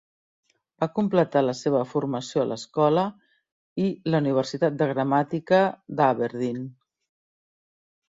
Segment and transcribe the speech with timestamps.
[0.83, 3.05] Va completar la seva formació a l"escola
[3.85, 5.65] i la universitat de gramàtica
[6.01, 6.61] d"Aberdeen.